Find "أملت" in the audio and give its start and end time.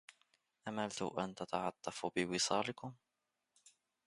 0.67-1.01